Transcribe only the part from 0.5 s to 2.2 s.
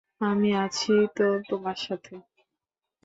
আছি তো তোমার সাথে!